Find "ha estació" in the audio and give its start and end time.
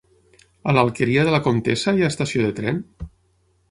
2.07-2.51